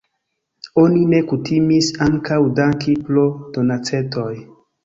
Oni 0.83 1.03
ne 1.11 1.19
kutimis 1.33 1.91
ankaŭ 2.07 2.39
danki 2.61 2.97
pro 3.11 3.27
donacetoj. 3.59 4.29